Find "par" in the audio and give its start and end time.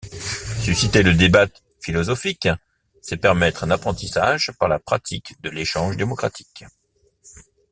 4.59-4.67